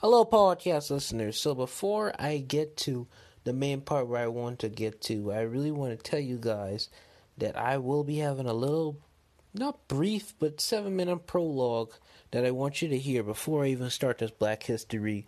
Hello, 0.00 0.24
podcast 0.24 0.92
listeners. 0.92 1.40
So, 1.40 1.56
before 1.56 2.12
I 2.20 2.38
get 2.38 2.76
to 2.76 3.08
the 3.42 3.52
main 3.52 3.80
part 3.80 4.06
where 4.06 4.22
I 4.22 4.28
want 4.28 4.60
to 4.60 4.68
get 4.68 5.00
to, 5.02 5.32
I 5.32 5.40
really 5.40 5.72
want 5.72 5.90
to 5.90 6.10
tell 6.10 6.20
you 6.20 6.38
guys 6.38 6.88
that 7.36 7.56
I 7.56 7.78
will 7.78 8.04
be 8.04 8.18
having 8.18 8.46
a 8.46 8.52
little, 8.52 9.00
not 9.52 9.88
brief, 9.88 10.34
but 10.38 10.60
seven 10.60 10.94
minute 10.94 11.26
prologue 11.26 11.94
that 12.30 12.46
I 12.46 12.52
want 12.52 12.80
you 12.80 12.86
to 12.90 12.96
hear 12.96 13.24
before 13.24 13.64
I 13.64 13.70
even 13.70 13.90
start 13.90 14.18
this 14.18 14.30
Black 14.30 14.62
History 14.62 15.26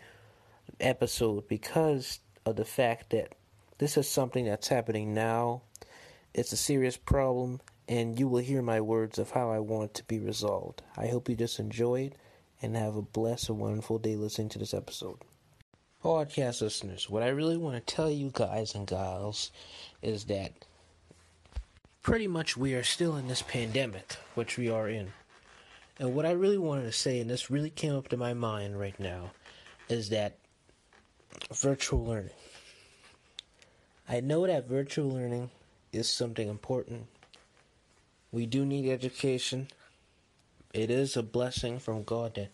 episode 0.78 1.48
because 1.48 2.20
of 2.46 2.54
the 2.54 2.64
fact 2.64 3.10
that 3.10 3.34
this 3.78 3.96
is 3.96 4.08
something 4.08 4.44
that's 4.44 4.68
happening 4.68 5.12
now. 5.12 5.62
It's 6.32 6.52
a 6.52 6.56
serious 6.56 6.96
problem, 6.96 7.60
and 7.88 8.20
you 8.20 8.28
will 8.28 8.38
hear 8.38 8.62
my 8.62 8.80
words 8.80 9.18
of 9.18 9.32
how 9.32 9.50
I 9.50 9.58
want 9.58 9.90
it 9.90 9.94
to 9.94 10.04
be 10.04 10.20
resolved. 10.20 10.80
I 10.96 11.08
hope 11.08 11.28
you 11.28 11.34
just 11.34 11.58
enjoy 11.58 12.02
it 12.02 12.14
and 12.62 12.76
have 12.76 12.96
a 12.96 13.02
blessed 13.02 13.48
and 13.48 13.58
wonderful 13.58 13.98
day 13.98 14.16
listening 14.16 14.48
to 14.50 14.58
this 14.58 14.74
episode. 14.74 15.18
Podcast 16.04 16.62
listeners, 16.62 17.10
what 17.10 17.22
I 17.22 17.28
really 17.28 17.56
want 17.56 17.74
to 17.76 17.94
tell 17.94 18.10
you 18.10 18.30
guys 18.32 18.74
and 18.74 18.86
gals 18.86 19.50
is 20.02 20.24
that 20.24 20.52
pretty 22.02 22.26
much 22.26 22.56
we 22.56 22.74
are 22.74 22.82
still 22.82 23.16
in 23.16 23.28
this 23.28 23.42
pandemic, 23.42 24.16
which 24.34 24.56
we 24.56 24.70
are 24.70 24.88
in. 24.88 25.12
And 25.98 26.14
what 26.14 26.24
I 26.24 26.30
really 26.30 26.58
wanted 26.58 26.84
to 26.84 26.92
say, 26.92 27.20
and 27.20 27.28
this 27.28 27.50
really 27.50 27.68
came 27.68 27.94
up 27.94 28.08
to 28.08 28.16
my 28.16 28.32
mind 28.32 28.80
right 28.80 28.98
now, 28.98 29.32
is 29.88 30.08
that 30.08 30.38
virtual 31.52 32.04
learning. 32.04 32.30
I 34.08 34.20
know 34.20 34.46
that 34.46 34.66
virtual 34.66 35.10
learning 35.10 35.50
is 35.92 36.08
something 36.08 36.48
important. 36.48 37.06
We 38.32 38.46
do 38.46 38.64
need 38.64 38.90
education. 38.90 39.68
It 40.72 40.90
is 40.90 41.16
a 41.16 41.22
blessing 41.22 41.78
from 41.78 42.04
God 42.04 42.34
that 42.36 42.50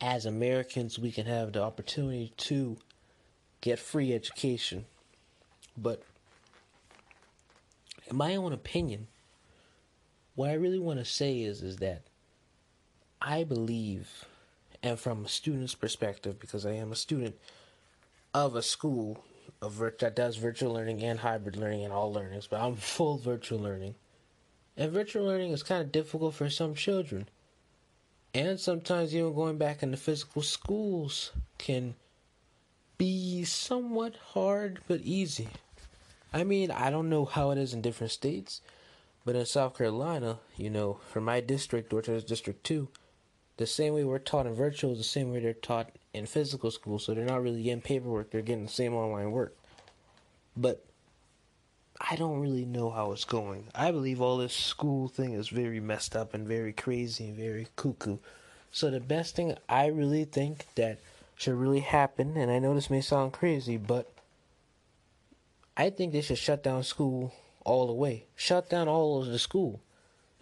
as 0.00 0.26
Americans 0.26 0.98
we 0.98 1.12
can 1.12 1.26
have 1.26 1.52
the 1.52 1.62
opportunity 1.62 2.32
to 2.36 2.76
get 3.60 3.78
free 3.78 4.14
education. 4.14 4.86
But 5.76 6.02
in 8.08 8.16
my 8.16 8.36
own 8.36 8.52
opinion, 8.52 9.08
what 10.34 10.50
I 10.50 10.54
really 10.54 10.78
want 10.78 10.98
to 10.98 11.04
say 11.04 11.40
is 11.40 11.62
is 11.62 11.76
that 11.76 12.02
I 13.20 13.44
believe 13.44 14.24
and 14.82 14.98
from 14.98 15.24
a 15.24 15.28
student's 15.28 15.74
perspective 15.74 16.40
because 16.40 16.64
I 16.64 16.72
am 16.72 16.92
a 16.92 16.96
student 16.96 17.36
of 18.32 18.56
a 18.56 18.62
school 18.62 19.24
of 19.60 19.78
that 19.98 20.16
does 20.16 20.36
virtual 20.36 20.72
learning 20.72 21.02
and 21.02 21.20
hybrid 21.20 21.56
learning 21.56 21.84
and 21.84 21.92
all 21.92 22.12
learnings, 22.12 22.46
but 22.46 22.60
I'm 22.60 22.76
full 22.76 23.18
virtual 23.18 23.58
learning. 23.58 23.94
And 24.76 24.92
virtual 24.92 25.26
learning 25.26 25.52
is 25.52 25.62
kind 25.62 25.82
of 25.82 25.92
difficult 25.92 26.34
for 26.34 26.48
some 26.48 26.74
children. 26.74 27.28
And 28.32 28.60
sometimes 28.60 29.14
even 29.14 29.34
going 29.34 29.58
back 29.58 29.82
into 29.82 29.96
physical 29.96 30.42
schools 30.42 31.32
can 31.58 31.94
be 32.96 33.44
somewhat 33.44 34.14
hard 34.34 34.80
but 34.86 35.00
easy. 35.00 35.48
I 36.32 36.44
mean, 36.44 36.70
I 36.70 36.90
don't 36.90 37.08
know 37.08 37.24
how 37.24 37.50
it 37.50 37.58
is 37.58 37.74
in 37.74 37.82
different 37.82 38.12
states, 38.12 38.60
but 39.24 39.34
in 39.34 39.46
South 39.46 39.76
Carolina, 39.76 40.38
you 40.56 40.70
know, 40.70 41.00
for 41.08 41.20
my 41.20 41.40
district, 41.40 41.92
is 41.92 42.24
District 42.24 42.62
2, 42.62 42.88
the 43.56 43.66
same 43.66 43.94
way 43.94 44.04
we're 44.04 44.18
taught 44.18 44.46
in 44.46 44.54
virtual 44.54 44.92
is 44.92 44.98
the 44.98 45.04
same 45.04 45.32
way 45.32 45.40
they're 45.40 45.52
taught 45.52 45.90
in 46.14 46.26
physical 46.26 46.70
school, 46.70 46.98
so 46.98 47.14
they're 47.14 47.24
not 47.24 47.42
really 47.42 47.62
getting 47.62 47.82
paperwork, 47.82 48.30
they're 48.30 48.42
getting 48.42 48.66
the 48.66 48.70
same 48.70 48.94
online 48.94 49.32
work. 49.32 49.56
But 50.56 50.84
I 52.00 52.16
don't 52.16 52.40
really 52.40 52.64
know 52.64 52.90
how 52.90 53.12
it's 53.12 53.26
going. 53.26 53.66
I 53.74 53.90
believe 53.90 54.22
all 54.22 54.38
this 54.38 54.54
school 54.54 55.08
thing 55.08 55.34
is 55.34 55.50
very 55.50 55.80
messed 55.80 56.16
up 56.16 56.32
and 56.32 56.48
very 56.48 56.72
crazy 56.72 57.26
and 57.26 57.36
very 57.36 57.68
cuckoo. 57.76 58.16
So 58.72 58.90
the 58.90 59.00
best 59.00 59.36
thing 59.36 59.56
I 59.68 59.86
really 59.86 60.24
think 60.24 60.66
that 60.76 60.98
should 61.36 61.54
really 61.54 61.80
happen, 61.80 62.36
and 62.36 62.50
I 62.50 62.58
know 62.58 62.74
this 62.74 62.88
may 62.88 63.02
sound 63.02 63.32
crazy, 63.32 63.76
but 63.76 64.10
I 65.76 65.90
think 65.90 66.12
they 66.12 66.22
should 66.22 66.38
shut 66.38 66.62
down 66.62 66.84
school 66.84 67.34
all 67.64 67.86
the 67.86 67.92
way. 67.92 68.24
Shut 68.34 68.70
down 68.70 68.88
all 68.88 69.20
of 69.20 69.28
the 69.28 69.38
school. 69.38 69.80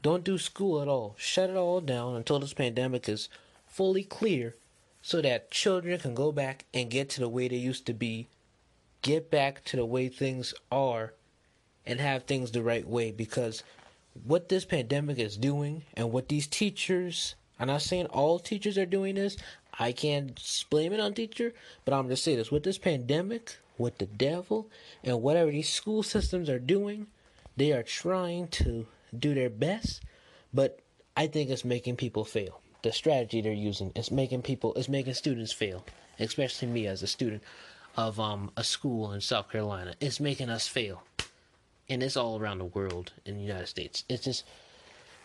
Don't 0.01 0.25
do 0.25 0.39
school 0.39 0.81
at 0.81 0.89
all. 0.89 1.17
Shut 1.19 1.51
it 1.51 1.57
all 1.57 1.81
down 1.81 2.15
until 2.15 2.39
this 2.39 2.55
pandemic 2.55 3.09
is 3.09 3.29
fully 3.67 4.05
clear 4.05 4.55
so 5.03 5.21
that 5.23 5.51
children 5.51 5.99
can 5.99 6.15
go 6.15 6.31
back 6.31 6.67
and 6.73 6.91
get 6.91 7.09
to 7.11 7.21
the 7.21 7.29
way 7.29 7.49
they 7.49 7.57
used 7.57 7.87
to 7.87 7.95
be, 7.95 8.29
get 9.03 9.31
back 9.31 9.65
to 9.65 9.77
the 9.77 9.87
way 9.87 10.09
things 10.09 10.55
are, 10.71 11.15
and 11.89 11.99
have 11.99 12.23
things 12.23 12.53
the 12.53 12.63
right 12.63 12.87
way. 12.87 13.11
Because 13.11 13.65
what 14.25 14.49
this 14.49 14.65
pandemic 14.65 15.19
is 15.19 15.37
doing, 15.37 15.83
and 15.95 16.13
what 16.13 16.29
these 16.29 16.47
teachers, 16.47 17.35
I'm 17.59 17.67
not 17.67 17.83
saying 17.83 18.07
all 18.07 18.39
teachers 18.39 18.79
are 18.79 18.87
doing 18.87 19.17
this, 19.17 19.37
I 19.77 19.91
can't 19.91 20.41
blame 20.71 20.93
it 20.93 21.01
on 21.01 21.15
teacher, 21.15 21.53
but 21.85 21.95
I'm 21.95 22.09
just 22.09 22.23
saying 22.23 22.39
this: 22.39 22.53
with 22.53 22.63
this 22.63 22.79
pandemic, 22.79 23.57
with 23.77 23.99
the 23.99 24.07
devil, 24.07 24.71
and 25.03 25.23
whatever 25.23 25.51
these 25.51 25.69
school 25.69 26.05
systems 26.05 26.49
are 26.49 26.61
doing, 26.61 27.09
they 27.57 27.73
are 27.73 27.83
trying 27.83 28.47
to 28.49 28.87
do 29.19 29.35
their 29.35 29.51
best, 29.51 30.03
but 30.55 30.79
I 31.17 31.27
think 31.27 31.51
it's 31.51 31.65
making 31.65 31.97
people 31.97 32.25
fail 32.25 32.61
the 32.83 32.93
strategy 32.93 33.41
they're 33.41 33.53
using 33.53 33.93
is 33.95 34.11
making 34.11 34.43
people 34.43 34.75
is 34.75 34.89
making 34.89 35.15
students 35.15 35.53
fail, 35.53 35.85
especially 36.19 36.69
me 36.69 36.87
as 36.87 37.03
a 37.03 37.07
student 37.07 37.43
of 37.97 38.21
um 38.21 38.51
a 38.57 38.65
school 38.65 39.13
in 39.13 39.21
South 39.21 39.51
Carolina. 39.51 39.95
It's 40.01 40.21
making 40.21 40.49
us 40.49 40.69
fail. 40.69 41.03
And 41.91 42.03
it's 42.03 42.17
all 42.17 42.39
around 42.39 42.59
the 42.59 42.67
world 42.67 43.13
in 43.25 43.37
the 43.37 43.43
United 43.43 43.67
States. 43.69 44.05
It's 44.09 44.25
just 44.25 44.45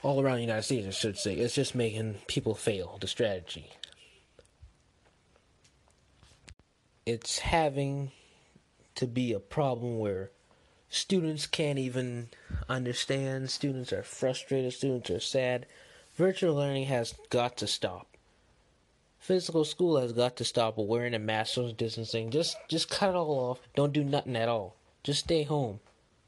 all 0.02 0.22
around 0.22 0.36
the 0.36 0.42
United 0.44 0.64
States, 0.64 0.88
I 0.88 0.92
should 0.92 1.18
say. 1.18 1.36
It's 1.36 1.56
just 1.56 1.76
making 1.76 2.16
people 2.28 2.56
fail, 2.56 2.98
the 3.00 3.08
strategy. 3.08 3.70
It's 7.06 7.40
having 7.40 8.12
to 8.96 9.08
be 9.08 9.34
a 9.34 9.40
problem 9.40 10.00
where 10.00 10.32
students 10.90 11.48
can't 11.48 11.80
even 11.80 12.30
understand, 12.70 13.50
students 13.50 13.92
are 13.92 14.04
frustrated, 14.04 14.72
students 14.72 15.10
are 15.10 15.20
sad 15.20 15.66
Virtual 16.16 16.54
learning 16.54 16.86
has 16.86 17.16
got 17.32 17.58
to 17.58 17.66
stop. 17.66 18.06
Physical 19.18 19.66
school 19.66 20.00
has 20.00 20.14
got 20.14 20.36
to 20.36 20.46
stop 20.46 20.78
wearing 20.78 21.16
a 21.16 21.20
mask, 21.20 21.56
social 21.56 21.72
distancing. 21.72 22.30
Just 22.30 22.56
just 22.70 22.88
cut 22.88 23.10
it 23.10 23.16
all 23.16 23.32
off. 23.32 23.62
Don't 23.76 23.94
do 23.94 24.04
nothing 24.04 24.36
at 24.36 24.48
all. 24.48 24.76
Just 25.04 25.22
stay 25.22 25.42
home. 25.42 25.80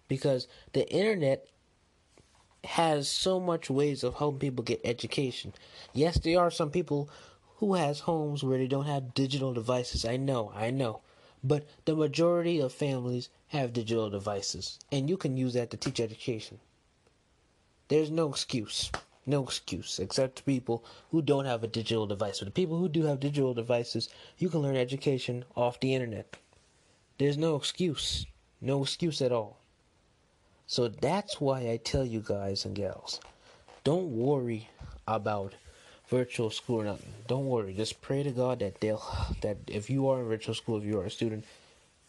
Because 0.07 0.47
the 0.73 0.87
internet 0.91 1.47
has 2.63 3.07
so 3.07 3.39
much 3.39 3.69
ways 3.69 4.03
of 4.03 4.15
helping 4.15 4.39
people 4.39 4.63
get 4.63 4.81
education. 4.83 5.53
Yes, 5.93 6.17
there 6.19 6.39
are 6.39 6.51
some 6.51 6.71
people 6.71 7.09
who 7.57 7.75
has 7.75 8.01
homes 8.01 8.43
where 8.43 8.57
they 8.57 8.67
don't 8.67 8.85
have 8.85 9.13
digital 9.13 9.53
devices. 9.53 10.05
I 10.05 10.17
know, 10.17 10.51
I 10.55 10.71
know. 10.71 11.01
But 11.43 11.67
the 11.85 11.95
majority 11.95 12.59
of 12.59 12.73
families 12.73 13.29
have 13.47 13.73
digital 13.73 14.09
devices, 14.09 14.79
and 14.91 15.09
you 15.09 15.17
can 15.17 15.37
use 15.37 15.53
that 15.53 15.69
to 15.71 15.77
teach 15.77 15.99
education. 15.99 16.59
There's 17.87 18.09
no 18.09 18.29
excuse 18.29 18.91
no 19.25 19.43
excuse 19.43 19.99
except 19.99 20.35
to 20.37 20.43
people 20.43 20.83
who 21.11 21.21
don't 21.21 21.45
have 21.45 21.63
a 21.63 21.67
digital 21.67 22.05
device. 22.05 22.39
But 22.39 22.45
the 22.45 22.51
people 22.51 22.77
who 22.77 22.87
do 22.87 23.03
have 23.03 23.19
digital 23.19 23.53
devices, 23.53 24.09
you 24.37 24.49
can 24.49 24.61
learn 24.61 24.75
education 24.75 25.45
off 25.55 25.79
the 25.79 25.95
internet. 25.95 26.37
There's 27.17 27.37
no 27.37 27.55
excuse. 27.55 28.25
No 28.61 28.83
excuse 28.83 29.21
at 29.21 29.31
all. 29.31 29.57
So 30.67 30.87
that's 30.87 31.39
why 31.39 31.69
I 31.69 31.77
tell 31.77 32.05
you 32.05 32.21
guys 32.21 32.65
and 32.65 32.75
gals, 32.75 33.19
don't 33.83 34.09
worry 34.11 34.69
about 35.07 35.53
virtual 36.07 36.49
school 36.49 36.81
or 36.81 36.85
nothing. 36.85 37.13
Don't 37.27 37.47
worry. 37.47 37.73
Just 37.73 38.01
pray 38.01 38.23
to 38.23 38.31
God 38.31 38.59
that 38.59 38.81
they'll 38.81 39.03
that 39.41 39.57
if 39.67 39.89
you 39.89 40.09
are 40.09 40.21
in 40.21 40.27
virtual 40.27 40.55
school, 40.55 40.77
if 40.77 40.83
you 40.83 40.99
are 40.99 41.05
a 41.05 41.11
student, 41.11 41.45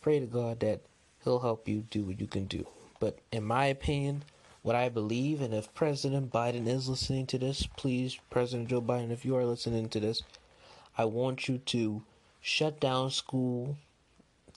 pray 0.01 0.21
to 0.21 0.27
God 0.27 0.61
that 0.61 0.81
He'll 1.23 1.41
help 1.41 1.69
you 1.69 1.85
do 1.91 2.05
what 2.05 2.21
you 2.21 2.27
can 2.27 2.47
do. 2.47 2.67
But 2.99 3.19
in 3.31 3.45
my 3.45 3.67
opinion, 3.67 4.23
what 4.63 4.75
I 4.75 4.89
believe, 4.89 5.41
and 5.43 5.53
if 5.53 5.73
President 5.75 6.33
Biden 6.33 6.67
is 6.67 6.89
listening 6.89 7.27
to 7.27 7.39
this, 7.39 7.67
please, 7.77 8.19
President 8.31 8.69
Joe 8.69 8.81
Biden, 8.81 9.11
if 9.11 9.25
you 9.25 9.37
are 9.37 9.45
listening 9.45 9.89
to 9.91 10.01
this, 10.01 10.23
I 10.97 11.05
want 11.05 11.47
you 11.49 11.59
to 11.59 12.03
shut 12.41 12.81
down 12.81 13.11
school. 13.11 13.77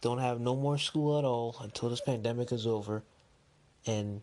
Don't 0.01 0.19
have 0.19 0.39
no 0.39 0.55
more 0.55 0.77
school 0.77 1.19
at 1.19 1.25
all 1.25 1.57
until 1.61 1.89
this 1.89 2.01
pandemic 2.01 2.51
is 2.51 2.65
over. 2.65 3.03
And 3.85 4.21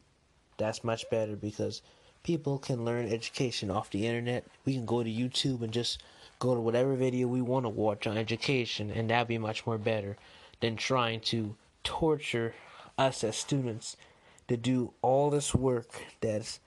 that's 0.58 0.85
much 0.85 1.08
better 1.11 1.37
because 1.37 1.82
people 2.23 2.58
can 2.58 2.85
learn 2.85 3.06
education 3.06 3.70
off 3.70 3.91
the 3.91 4.06
internet. 4.06 4.44
We 4.64 4.75
can 4.75 4.87
go 4.87 5.03
to 5.03 5.11
YouTube 5.11 5.62
and 5.62 5.73
just 5.73 6.03
go 6.38 6.55
to 6.55 6.61
whatever 6.61 6.94
video 6.94 7.29
we 7.29 7.41
want 7.41 7.64
to 7.64 7.70
watch 7.70 8.06
on 8.06 8.19
education, 8.19 8.91
and 8.91 9.08
that'd 9.08 9.29
be 9.29 9.38
much 9.38 9.67
more 9.67 9.79
better 9.79 10.17
than 10.61 10.76
trying 10.76 11.20
to 11.20 11.56
torture 11.85 12.55
us 12.99 13.23
as 13.23 13.37
students 13.37 13.97
to 14.49 14.56
do 14.56 14.93
all 15.03 15.31
this 15.31 15.55
work 15.55 16.02
that's 16.20 16.61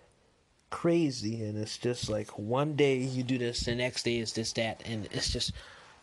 crazy 0.69 1.43
and 1.43 1.57
it's 1.57 1.77
just 1.77 2.09
like 2.09 2.37
one 2.37 2.75
day 2.75 2.97
you 2.97 3.23
do 3.23 3.39
this 3.39 3.61
the 3.61 3.73
next 3.73 4.03
day 4.03 4.19
is 4.19 4.33
this 4.33 4.53
that 4.53 4.81
and 4.85 5.07
it's 5.11 5.31
just 5.31 5.51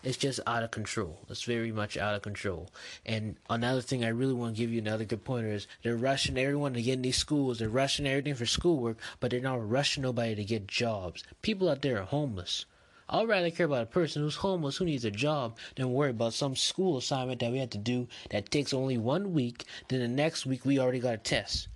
it's 0.02 0.16
just 0.16 0.40
out 0.46 0.62
of 0.62 0.70
control 0.70 1.19
it's 1.28 1.43
very 1.43 1.72
much 1.72 1.96
out 1.96 2.14
of 2.14 2.22
control 2.22 2.70
and 3.04 3.37
another 3.50 3.81
thing 3.81 4.04
i 4.04 4.08
really 4.08 4.34
want 4.34 4.54
to 4.54 4.60
give 4.60 4.70
you 4.70 4.78
another 4.81 5.04
good 5.04 5.25
pointer 5.25 5.48
is 5.48 5.66
they're 5.82 5.96
rushing 5.96 6.38
everyone 6.38 6.75
to 6.75 6.82
get 6.82 6.94
in 6.94 7.02
these 7.02 7.16
schools 7.16 7.58
they're 7.58 7.69
rushing 7.69 8.06
everything 8.06 8.34
for 8.34 8.46
schoolwork 8.46 8.98
but 9.20 9.31
they're 9.31 9.40
not 9.40 9.69
rushing 9.69 10.02
nobody 10.02 10.34
to 10.34 10.44
get 10.44 10.66
jobs 10.66 11.25
people 11.43 11.69
out 11.69 11.82
there 11.82 12.00
are 12.00 12.04
homeless 12.04 12.66
I'd 13.08 13.28
rather 13.28 13.52
care 13.52 13.66
about 13.66 13.84
a 13.84 13.87
person 13.87 14.22
who's 14.22 14.34
homeless 14.34 14.78
who 14.78 14.84
needs 14.84 15.04
a 15.04 15.12
job 15.12 15.58
than 15.76 15.93
worry 15.93 16.10
about 16.10 16.34
some 16.34 16.56
school 16.56 16.96
assignment 16.96 17.38
that 17.38 17.52
we 17.52 17.58
have 17.58 17.70
to 17.70 17.78
do 17.78 18.08
that 18.31 18.50
takes 18.50 18.72
only 18.72 18.98
one 18.98 19.32
week. 19.32 19.64
Then 19.87 20.00
the 20.00 20.08
next 20.08 20.44
week 20.44 20.64
we 20.64 20.81
already 20.81 20.98
got 20.98 21.14
a 21.14 21.19
test. 21.19 21.69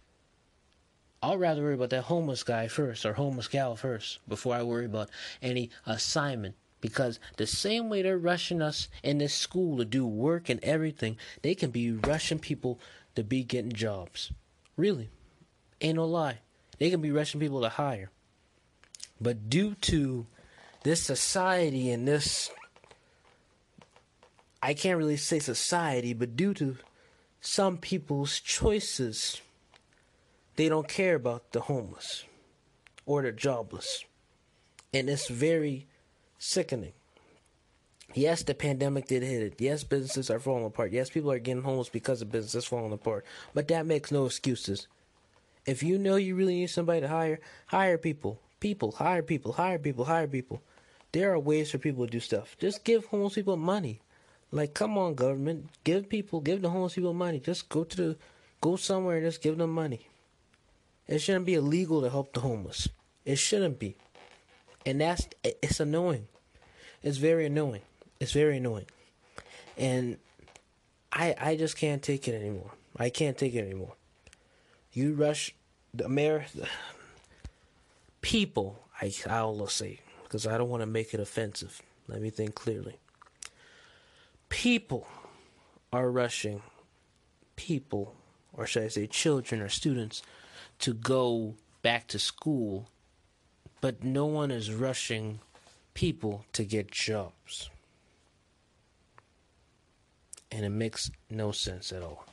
I'd 1.22 1.38
rather 1.38 1.62
worry 1.62 1.75
about 1.75 1.90
that 1.90 2.05
homeless 2.05 2.43
guy 2.43 2.67
first 2.67 3.06
or 3.06 3.12
homeless 3.12 3.46
gal 3.46 3.76
first 3.76 4.19
before 4.26 4.56
I 4.56 4.64
worry 4.64 4.87
about 4.87 5.11
any 5.40 5.70
assignment. 5.87 6.56
Because 6.81 7.21
the 7.37 7.47
same 7.47 7.88
way 7.88 8.03
they're 8.03 8.19
rushing 8.19 8.62
us 8.62 8.88
in 9.03 9.19
this 9.19 9.35
school 9.35 9.77
to 9.79 9.85
do 9.85 10.06
work 10.06 10.49
and 10.49 10.62
everything, 10.62 11.17
they 11.43 11.55
can 11.55 11.71
be 11.71 11.93
rushing 11.93 12.38
people 12.38 12.81
to 13.15 13.23
be 13.23 13.43
getting 13.43 13.73
jobs. 13.73 14.32
Really. 14.77 15.11
Ain't 15.81 15.97
no 15.97 16.06
lie. 16.06 16.38
They 16.79 16.91
can 16.91 17.00
be 17.00 17.11
rushing 17.11 17.41
people 17.41 17.61
to 17.62 17.69
hire. 17.69 18.11
But 19.21 19.50
due 19.50 19.75
to 19.82 20.27
this 20.82 21.03
society 21.03 21.91
and 21.91 22.09
this 22.09 22.50
I 24.62 24.75
can't 24.75 24.99
really 24.99 25.17
say 25.17 25.38
society, 25.38 26.12
but 26.12 26.37
due 26.37 26.53
to 26.55 26.77
some 27.41 27.79
people's 27.79 28.41
choices, 28.41 29.41
they 30.56 30.69
don't 30.69 30.88
care 30.88 31.15
about 31.15 31.53
the 31.53 31.62
homeless 31.62 32.25
or 33.06 33.23
the 33.23 33.32
jobless. 33.32 34.05
And 34.93 35.09
it's 35.09 35.29
very 35.29 35.87
sickening. 36.41 36.95
Yes, 38.13 38.43
the 38.43 38.55
pandemic 38.55 39.07
did 39.07 39.23
hit 39.23 39.43
it. 39.43 39.55
Yes, 39.59 39.85
businesses 39.85 40.31
are 40.31 40.41
falling 40.41 40.65
apart. 40.65 40.91
Yes, 40.91 41.11
people 41.11 41.31
are 41.31 41.39
getting 41.39 41.63
homeless 41.63 41.89
because 41.89 42.23
of 42.23 42.33
businesses 42.33 42.65
falling 42.65 42.93
apart. 42.93 43.25
But 43.55 43.69
that 43.69 43.87
makes 43.87 44.11
no 44.11 44.27
excuses. 44.27 44.89
If 45.65 45.85
you 45.85 45.97
know 45.97 46.17
you 46.17 46.35
really 46.35 46.55
need 46.55 46.71
somebody 46.71 47.03
to 47.03 47.09
hire, 47.09 47.39
hire 47.67 47.99
people. 47.99 48.41
People, 48.59 48.93
hire 48.93 49.23
people, 49.23 49.53
hire 49.53 49.79
people, 49.79 50.07
hire 50.07 50.27
people. 50.27 50.61
There 51.13 51.33
are 51.33 51.39
ways 51.39 51.71
for 51.71 51.79
people 51.79 52.05
to 52.05 52.11
do 52.11 52.21
stuff. 52.21 52.57
Just 52.59 52.83
give 52.83 53.05
homeless 53.05 53.35
people 53.35 53.57
money. 53.57 54.01
Like, 54.51 54.75
come 54.75 54.99
on, 54.99 55.15
government, 55.15 55.69
give 55.85 56.09
people, 56.09 56.41
give 56.41 56.63
the 56.63 56.71
homeless 56.71 56.95
people 56.95 57.15
money. 57.15 57.39
Just 57.39 57.69
go 57.69 57.85
to 57.85 57.97
the, 57.97 58.17
go 58.61 58.75
somewhere 58.75 59.19
and 59.19 59.27
just 59.27 59.43
give 59.43 59.57
them 59.59 59.71
money. 59.71 60.09
It 61.07 61.21
shouldn't 61.21 61.47
be 61.47 61.55
illegal 61.55 62.03
to 62.03 62.11
help 62.11 62.33
the 62.33 62.41
homeless. 62.41 62.89
It 63.25 63.37
shouldn't 63.37 63.79
be, 63.79 63.97
and 64.87 65.00
that's 65.00 65.29
it's 65.43 65.81
annoying. 65.81 66.27
It's 67.03 67.19
very 67.19 67.47
annoying. 67.47 67.82
It's 68.19 68.32
very 68.32 68.59
annoying, 68.59 68.87
and 69.77 70.19
I 71.12 71.35
I 71.38 71.56
just 71.56 71.77
can't 71.77 72.03
take 72.03 72.29
it 72.29 72.35
anymore. 72.35 72.73
I 72.97 73.11
can't 73.11 73.38
take 73.38 73.55
it 73.55 73.65
anymore. 73.65 73.94
You 74.93 75.15
rush 75.15 75.55
the 75.94 76.09
mayor, 76.09 76.47
people. 78.21 78.79
I 79.00 79.12
I'll 79.29 79.67
say 79.67 80.00
because 80.25 80.47
I 80.47 80.59
don't 80.59 80.69
want 80.69 80.82
to 80.82 80.87
make 80.87 81.15
it 81.15 81.21
offensive. 81.21 81.82
Let 82.06 82.21
me 82.21 82.31
think 82.31 82.55
clearly. 82.55 82.99
People 84.49 85.06
are 85.93 86.11
rushing 86.11 86.62
people, 87.56 88.15
or 88.53 88.67
should 88.67 88.85
I 88.85 88.88
say 88.88 89.06
children 89.06 89.61
or 89.61 89.69
students, 89.69 90.23
to 90.81 90.93
go 90.93 91.55
back 91.82 92.06
to 92.09 92.19
school, 92.19 92.88
but 93.81 94.05
no 94.05 94.27
one 94.27 94.50
is 94.50 94.73
rushing 94.73 95.41
people 95.94 96.44
to 96.53 96.65
get 96.65 96.91
jobs. 96.91 97.71
And 100.50 100.65
it 100.65 100.71
makes 100.71 101.11
no 101.31 101.53
sense 101.53 101.93
at 101.93 102.03
all. 102.03 102.25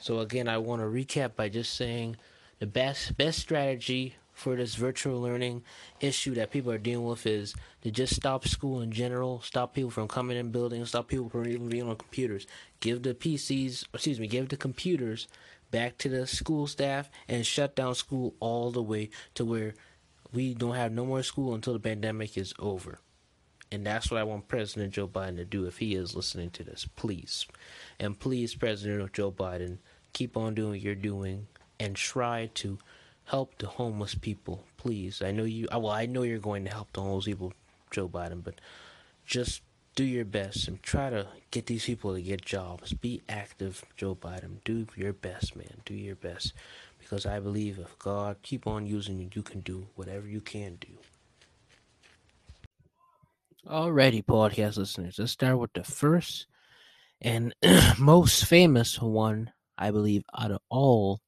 So 0.00 0.20
again, 0.20 0.48
I 0.48 0.58
want 0.58 0.82
to 0.82 0.86
recap 0.86 1.34
by 1.34 1.48
just 1.48 1.74
saying 1.74 2.16
the 2.58 2.66
best 2.66 3.16
best 3.16 3.38
strategy 3.38 4.16
for 4.38 4.54
this 4.54 4.76
virtual 4.76 5.20
learning 5.20 5.64
issue 6.00 6.34
that 6.34 6.52
people 6.52 6.70
are 6.70 6.78
dealing 6.78 7.04
with 7.04 7.26
is 7.26 7.54
to 7.82 7.90
just 7.90 8.14
stop 8.14 8.46
school 8.46 8.80
in 8.80 8.92
general, 8.92 9.40
stop 9.40 9.74
people 9.74 9.90
from 9.90 10.06
coming 10.06 10.36
in 10.36 10.52
buildings, 10.52 10.90
stop 10.90 11.08
people 11.08 11.28
from 11.28 11.46
even 11.48 11.68
being 11.68 11.88
on 11.88 11.96
computers. 11.96 12.46
Give 12.78 13.02
the 13.02 13.14
PCs, 13.14 13.86
excuse 13.92 14.20
me, 14.20 14.28
give 14.28 14.48
the 14.48 14.56
computers 14.56 15.26
back 15.72 15.98
to 15.98 16.08
the 16.08 16.26
school 16.26 16.68
staff 16.68 17.10
and 17.26 17.44
shut 17.44 17.74
down 17.74 17.96
school 17.96 18.34
all 18.38 18.70
the 18.70 18.82
way 18.82 19.10
to 19.34 19.44
where 19.44 19.74
we 20.32 20.54
don't 20.54 20.74
have 20.74 20.92
no 20.92 21.06
more 21.06 21.22
school 21.22 21.54
until 21.54 21.72
the 21.72 21.80
pandemic 21.80 22.36
is 22.36 22.54
over. 22.58 22.98
And 23.70 23.84
that's 23.84 24.10
what 24.10 24.18
I 24.18 24.24
want 24.24 24.48
President 24.48 24.94
Joe 24.94 25.08
Biden 25.08 25.36
to 25.36 25.44
do 25.44 25.66
if 25.66 25.78
he 25.78 25.94
is 25.94 26.16
listening 26.16 26.50
to 26.50 26.64
this, 26.64 26.86
please. 26.96 27.46
And 28.00 28.18
please, 28.18 28.54
President 28.54 29.12
Joe 29.12 29.30
Biden, 29.30 29.78
keep 30.12 30.36
on 30.36 30.54
doing 30.54 30.70
what 30.70 30.80
you're 30.80 30.94
doing 30.94 31.48
and 31.78 31.94
try 31.94 32.50
to 32.54 32.78
help 33.24 33.58
the 33.58 33.66
homeless 33.66 34.14
people, 34.14 34.64
please. 34.78 35.20
I 35.20 35.32
know 35.32 35.44
you. 35.44 35.68
Well, 35.70 35.90
I 35.90 36.06
know 36.06 36.22
you're 36.22 36.38
going 36.38 36.64
to 36.64 36.70
help 36.70 36.92
the 36.92 37.02
homeless 37.02 37.26
people, 37.26 37.52
Joe 37.90 38.08
Biden, 38.08 38.42
but 38.42 38.54
just 39.26 39.60
do 39.94 40.04
your 40.04 40.24
best 40.24 40.68
and 40.68 40.82
try 40.82 41.10
to 41.10 41.26
get 41.50 41.66
these 41.66 41.84
people 41.84 42.14
to 42.14 42.22
get 42.22 42.40
jobs. 42.44 42.92
Be 42.94 43.20
active, 43.28 43.84
Joe 43.96 44.14
Biden. 44.14 44.64
Do 44.64 44.86
your 44.96 45.12
best, 45.12 45.56
man. 45.56 45.82
Do 45.84 45.92
your 45.92 46.14
best, 46.14 46.54
because 47.08 47.24
I 47.24 47.40
believe 47.40 47.78
if 47.78 47.98
God 47.98 48.36
keep 48.42 48.66
on 48.66 48.86
using 48.86 49.18
you, 49.18 49.30
you 49.34 49.42
can 49.42 49.60
do 49.60 49.86
whatever 49.94 50.26
you 50.26 50.42
can 50.42 50.76
do. 50.76 50.98
Alrighty, 53.66 54.22
podcast 54.24 54.76
listeners. 54.76 55.18
Let's 55.18 55.32
start 55.32 55.58
with 55.58 55.72
the 55.72 55.84
first 55.84 56.46
and 57.22 57.54
most 57.98 58.44
famous 58.44 59.00
one, 59.00 59.52
I 59.78 59.90
believe, 59.90 60.22
out 60.38 60.50
of 60.50 60.60
all 60.68 61.20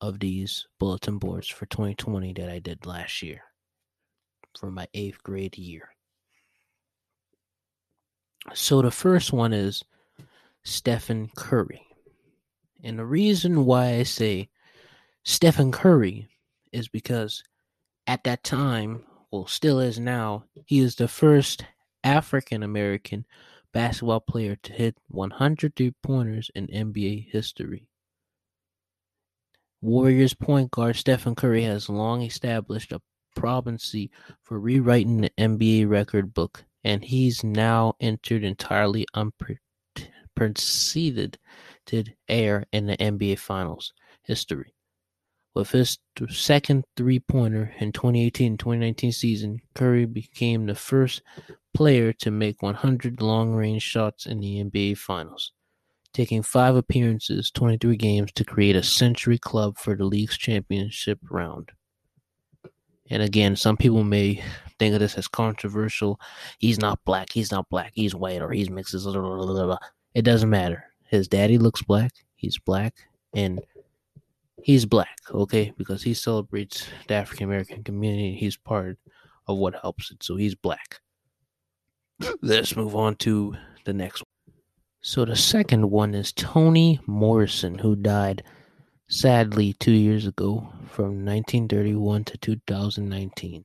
of 0.00 0.20
these 0.20 0.66
bulletin 0.78 1.18
boards 1.18 1.48
for 1.48 1.64
2020 1.66 2.34
that 2.34 2.50
I 2.50 2.58
did 2.58 2.84
last 2.84 3.22
year 3.22 3.42
for 4.58 4.70
my 4.70 4.86
eighth 4.92 5.22
grade 5.22 5.56
year. 5.56 5.88
So 8.52 8.82
the 8.82 8.90
first 8.90 9.32
one 9.32 9.54
is 9.54 9.82
Stephen 10.64 11.30
Curry. 11.34 11.82
And 12.84 12.98
the 12.98 13.06
reason 13.06 13.64
why 13.64 13.94
I 13.94 14.02
say 14.04 14.50
Stephen 15.30 15.70
Curry 15.70 16.26
is 16.72 16.88
because 16.88 17.44
at 18.06 18.24
that 18.24 18.42
time, 18.42 19.04
well, 19.30 19.46
still 19.46 19.78
is 19.78 20.00
now, 20.00 20.44
he 20.64 20.78
is 20.78 20.94
the 20.94 21.06
first 21.06 21.66
African 22.02 22.62
American 22.62 23.26
basketball 23.74 24.20
player 24.20 24.56
to 24.62 24.72
hit 24.72 24.96
100 25.08 25.76
three 25.76 25.92
pointers 26.02 26.50
in 26.54 26.66
NBA 26.68 27.30
history. 27.30 27.90
Warriors 29.82 30.32
point 30.32 30.70
guard 30.70 30.96
Stephen 30.96 31.34
Curry 31.34 31.64
has 31.64 31.90
long 31.90 32.22
established 32.22 32.90
a 32.90 33.02
propency 33.36 34.10
for 34.42 34.58
rewriting 34.58 35.20
the 35.20 35.30
NBA 35.36 35.90
record 35.90 36.32
book, 36.32 36.64
and 36.82 37.04
he's 37.04 37.44
now 37.44 37.92
entered 38.00 38.44
entirely 38.44 39.04
unprecedented 39.12 41.38
air 42.30 42.64
in 42.72 42.86
the 42.86 42.96
NBA 42.96 43.38
Finals 43.38 43.92
history. 44.22 44.72
With 45.58 45.72
his 45.72 45.98
second 46.30 46.84
three-pointer 46.96 47.74
in 47.80 47.90
2018-2019 47.90 49.12
season, 49.12 49.60
Curry 49.74 50.06
became 50.06 50.66
the 50.66 50.76
first 50.76 51.20
player 51.74 52.12
to 52.12 52.30
make 52.30 52.62
100 52.62 53.20
long-range 53.20 53.82
shots 53.82 54.26
in 54.26 54.38
the 54.38 54.62
NBA 54.62 54.98
Finals 54.98 55.50
taking 56.12 56.42
five 56.42 56.76
appearances, 56.76 57.50
23 57.50 57.96
games, 57.96 58.32
to 58.32 58.44
create 58.44 58.76
a 58.76 58.82
century 58.84 59.36
club 59.36 59.76
for 59.76 59.96
the 59.96 60.04
league's 60.04 60.38
championship 60.38 61.18
round. 61.28 61.72
And 63.10 63.22
again, 63.22 63.56
some 63.56 63.76
people 63.76 64.04
may 64.04 64.42
think 64.78 64.94
of 64.94 65.00
this 65.00 65.18
as 65.18 65.26
controversial. 65.26 66.20
He's 66.58 66.78
not 66.78 67.04
black, 67.04 67.32
he's 67.32 67.50
not 67.50 67.68
black, 67.68 67.92
he's 67.94 68.14
white, 68.14 68.42
or 68.42 68.50
he's 68.50 68.70
mixed. 68.70 68.92
Blah, 68.92 69.12
blah, 69.12 69.64
blah, 69.64 69.78
it 70.14 70.22
doesn't 70.22 70.50
matter. 70.50 70.84
His 71.04 71.26
daddy 71.26 71.58
looks 71.58 71.82
black, 71.82 72.12
he's 72.36 72.58
black, 72.58 72.94
and 73.34 73.60
he's 74.62 74.86
black, 74.86 75.18
okay? 75.30 75.72
Because 75.76 76.02
he 76.02 76.14
celebrates 76.14 76.86
the 77.06 77.14
African 77.14 77.44
American 77.44 77.82
community. 77.84 78.34
He's 78.34 78.56
part 78.56 78.98
of 79.46 79.58
what 79.58 79.74
helps 79.80 80.10
it, 80.10 80.22
so 80.22 80.36
he's 80.36 80.54
black. 80.54 81.00
Let's 82.42 82.76
move 82.76 82.94
on 82.94 83.16
to 83.16 83.54
the 83.84 83.92
next 83.92 84.20
one. 84.20 84.54
So 85.00 85.24
the 85.24 85.36
second 85.36 85.90
one 85.90 86.14
is 86.14 86.32
Toni 86.32 87.00
Morrison, 87.06 87.78
who 87.78 87.96
died 87.96 88.42
sadly 89.08 89.74
two 89.74 89.92
years 89.92 90.26
ago 90.26 90.68
from 90.90 91.24
1931 91.24 92.24
to 92.24 92.38
2019. 92.38 93.64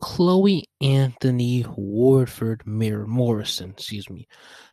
Chloe 0.00 0.64
Anthony 0.80 1.64
Wofford 1.64 2.64
Mir 2.66 3.04
Morrison, 3.06 3.70
excuse 3.70 4.08
me, 4.08 4.28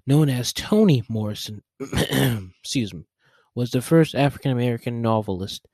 known 0.06 0.30
as 0.30 0.54
Toni 0.54 1.04
Morrison, 1.10 1.64
excuse 1.80 2.94
me, 2.94 3.06
was 3.56 3.72
the 3.72 3.82
first 3.82 4.14
African 4.14 4.52
American 4.52 5.02
novelist, 5.02 5.68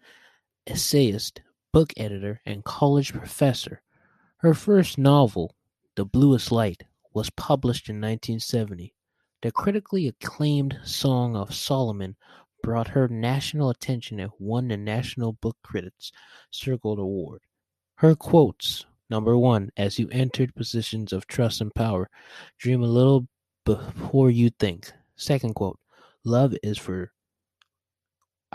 essayist, 0.68 1.42
book 1.74 1.92
editor, 1.98 2.40
and 2.46 2.64
college 2.64 3.12
professor. 3.12 3.82
Her 4.38 4.54
first 4.54 4.98
novel, 4.98 5.56
The 5.96 6.06
Bluest 6.06 6.52
Light, 6.52 6.84
was 7.14 7.30
published 7.32 7.90
in 7.90 7.96
1970. 7.96 8.94
The 9.42 9.52
critically 9.52 10.08
acclaimed 10.08 10.80
Song 10.84 11.36
of 11.36 11.54
Solomon 11.54 12.16
brought 12.62 12.90
her 12.90 13.08
national 13.08 13.72
attention 13.72 14.20
and 14.20 14.32
won 14.38 14.68
the 14.68 14.78
National 14.78 15.34
Book 15.34 15.58
Critics 15.64 16.12
Circle 16.52 17.00
Award. 17.00 17.42
Her 17.96 18.16
quotes, 18.16 18.86
Number 19.10 19.38
one, 19.38 19.72
as 19.76 20.00
you 20.00 20.08
entered 20.10 20.56
positions 20.56 21.12
of 21.12 21.28
trust 21.28 21.60
and 21.60 21.74
power, 21.76 22.10
dream 22.58 22.82
a 22.82 22.88
little 22.88 23.28
before 23.66 24.32
you 24.32 24.50
think. 24.52 24.90
Second 25.18 25.54
quote, 25.56 25.78
love 26.24 26.56
is 26.64 26.78
for, 26.78 27.12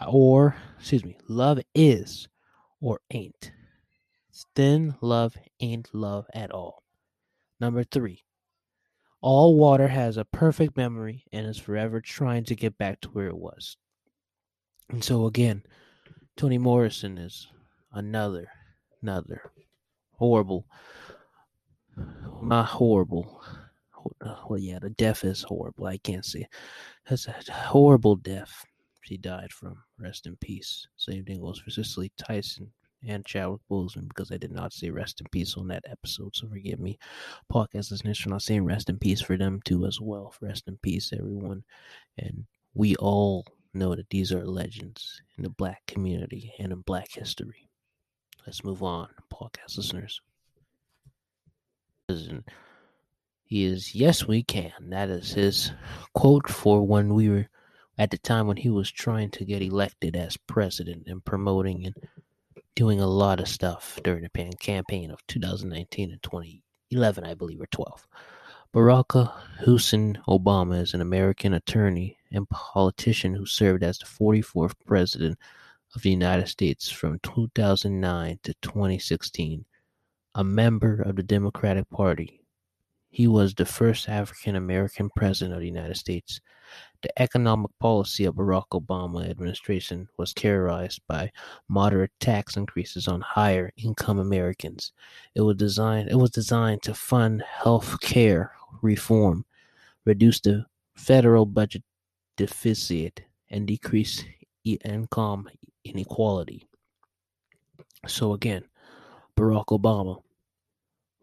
or, 0.05 0.57
excuse 0.79 1.05
me, 1.05 1.17
love 1.29 1.61
is 1.75 2.29
or 2.81 3.01
ain't. 3.11 3.53
Then 4.55 4.97
love 5.01 5.37
ain't 5.61 5.89
love 5.95 6.27
at 6.35 6.51
all. 6.51 6.83
Number 7.59 7.85
three, 7.85 8.23
all 9.23 9.57
water 9.57 9.89
has 9.89 10.19
a 10.19 10.25
perfect 10.27 10.77
memory 10.77 11.25
and 11.33 11.47
is 11.47 11.59
forever 11.59 12.01
trying 12.01 12.45
to 12.45 12.55
get 12.55 12.77
back 12.77 13.01
to 13.01 13.09
where 13.09 13.29
it 13.29 13.37
was. 13.37 13.77
And 14.91 15.03
so 15.03 15.27
again, 15.27 15.63
Toni 16.37 16.59
Morrison 16.59 17.17
is 17.17 17.49
another, 17.93 18.49
another 19.01 19.41
horrible, 20.13 20.67
not 22.43 22.67
horrible. 22.67 23.43
Uh, 24.21 24.37
well, 24.49 24.61
yeah, 24.61 24.79
the 24.79 24.91
death 24.91 25.25
is 25.25 25.43
horrible. 25.43 25.87
I 25.87 25.97
can't 25.97 26.25
see. 26.25 26.47
That's 27.09 27.27
a 27.27 27.35
horrible 27.53 28.17
death 28.17 28.65
she 29.07 29.17
died 29.17 29.53
from. 29.53 29.83
Rest 29.99 30.27
in 30.27 30.37
peace. 30.37 30.89
Same 30.97 31.25
thing 31.25 31.41
goes 31.41 31.59
for 31.61 31.71
Cicely 31.71 32.11
Tyson 32.19 32.73
and 33.07 33.25
Chadwick 33.25 33.61
Boseman 33.71 34.09
because 34.09 34.33
I 34.33 34.37
did 34.37 34.51
not 34.51 34.73
say 34.73 34.91
rest 34.91 35.21
in 35.21 35.27
peace 35.31 35.57
on 35.57 35.69
that 35.69 35.85
episode. 35.89 36.35
So 36.35 36.49
forgive 36.49 36.81
me, 36.81 36.99
podcast 37.53 37.91
listeners, 37.93 38.19
for 38.19 38.31
not 38.31 38.43
saying 38.43 38.65
rest 38.65 38.89
in 38.89 38.99
peace 38.99 39.21
for 39.21 39.37
them 39.37 39.61
too 39.65 39.87
as 39.87 40.01
well. 40.01 40.35
Rest 40.41 40.65
in 40.67 40.77
peace, 40.83 41.13
everyone. 41.17 41.63
And 42.19 42.47
we 42.75 42.97
all 42.97 43.47
know 43.73 43.95
that 43.95 44.11
these 44.11 44.33
are 44.33 44.45
legends 44.45 45.23
in 45.37 45.45
the 45.45 45.51
black 45.51 45.83
community 45.87 46.53
and 46.59 46.73
in 46.73 46.81
black 46.81 47.09
history. 47.13 47.69
Let's 48.47 48.65
move 48.65 48.83
on, 48.83 49.09
podcast 49.33 49.77
listeners. 49.77 50.21
He 52.09 53.65
is, 53.65 53.95
yes, 53.95 54.27
we 54.27 54.43
can. 54.43 54.73
That 54.91 55.11
is 55.11 55.33
his 55.33 55.73
quote 56.15 56.49
for 56.49 56.85
when 56.85 57.15
we 57.15 57.29
were 57.29 57.49
at 57.99 58.11
the 58.11 58.19
time 58.19 58.47
when 58.47 58.59
he 58.59 58.71
was 58.71 58.91
trying 58.91 59.31
to 59.31 59.45
get 59.45 59.63
elected 59.63 60.17
as 60.17 60.37
president 60.37 61.05
and 61.07 61.25
promoting 61.25 61.87
and 61.87 61.95
doing 62.75 63.01
a 63.01 63.07
lot 63.07 63.41
of 63.41 63.49
stuff 63.49 63.99
during 64.05 64.23
the 64.23 64.55
campaign 64.61 65.11
of 65.11 65.27
2019 65.27 66.11
and 66.11 66.23
2011, 66.23 67.25
I 67.25 67.35
believe, 67.35 67.61
or 67.61 67.67
12. 67.67 68.07
Barack 68.75 69.33
Hussein 69.61 70.19
Obama 70.29 70.83
is 70.83 70.93
an 70.93 71.01
American 71.01 71.55
attorney 71.55 72.19
and 72.31 72.49
politician 72.51 73.35
who 73.35 73.47
served 73.47 73.83
as 73.83 73.99
the 73.99 74.05
44th 74.05 74.75
president 74.85 75.39
of 75.95 76.03
the 76.03 76.11
United 76.11 76.49
States 76.49 76.91
from 76.91 77.19
2009 77.21 78.39
to 78.43 78.55
2016, 78.61 79.65
a 80.35 80.45
member 80.45 81.01
of 81.01 81.17
the 81.17 81.23
Democratic 81.23 81.89
Party. 81.89 82.43
He 83.09 83.27
was 83.27 83.55
the 83.55 83.65
first 83.65 84.11
African 84.11 84.57
American 84.57 85.09
president 85.17 85.55
of 85.55 85.61
the 85.61 85.67
United 85.67 85.97
States. 85.97 86.43
The 87.07 87.23
economic 87.23 87.71
policy 87.79 88.25
of 88.25 88.35
Barack 88.35 88.71
Obama 88.73 89.31
administration 89.31 90.09
was 90.17 90.33
characterized 90.33 91.01
by 91.07 91.31
moderate 91.69 92.11
tax 92.19 92.57
increases 92.57 93.07
on 93.07 93.21
higher 93.21 93.71
income 93.77 94.19
Americans. 94.19 94.91
It 95.37 95.43
was 95.43 95.57
designed 95.57 96.11
it 96.11 96.17
was 96.17 96.33
designed 96.33 96.83
to 96.83 96.95
fund 96.95 97.43
health 97.43 98.01
care 98.01 98.51
reform, 98.83 99.45
reduce 100.05 100.41
the 100.41 100.67
federal 100.97 101.47
budget 101.47 101.85
deficit, 102.37 103.23
and 103.51 103.69
decrease 103.69 104.25
income 104.65 105.49
inequality. 105.85 106.67
So 108.09 108.33
again, 108.33 108.65
Barack 109.37 109.67
Obama, 109.67 110.21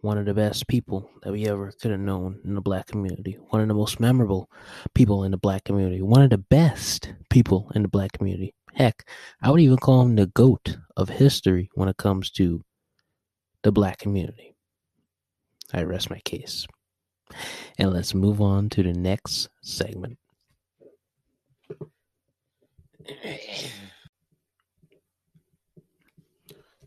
one 0.03 0.17
of 0.17 0.25
the 0.25 0.33
best 0.33 0.67
people 0.67 1.10
that 1.22 1.31
we 1.31 1.48
ever 1.48 1.72
could 1.72 1.91
have 1.91 2.00
known 2.00 2.38
in 2.43 2.55
the 2.55 2.62
black 2.62 2.88
community, 2.88 3.38
one 3.50 3.62
of 3.62 3.69
the 3.69 3.74
most 3.74 4.01
memorable 4.01 4.51
people 4.93 5.24
in 5.24 5.31
the 5.31 5.38
black 5.38 5.63
community, 5.63 6.01
one 6.01 6.22
of 6.22 6.29
the 6.29 6.38
best 6.38 7.13
people 7.29 7.72
in 7.74 7.83
the 7.83 7.88
black 7.88 8.12
community. 8.12 8.53
Heck, 8.74 9.07
I 9.41 9.50
would 9.50 9.62
even 9.62 9.77
call 9.77 10.01
him 10.01 10.17
the 10.17 10.25
goat 10.25 10.75
of 10.98 11.07
history 11.07 11.69
when 11.75 11.88
it 11.88 11.95
comes 11.95 12.29
to 12.31 12.65
the 13.62 13.72
black 13.72 13.98
community. 13.98 14.57
I 15.72 15.83
rest 15.83 16.10
my 16.10 16.19
case. 16.25 16.67
And 17.79 17.93
let's 17.93 18.13
move 18.13 18.41
on 18.41 18.69
to 18.72 18.83
the 18.83 18.93
next 18.93 19.48
segment. 19.62 20.17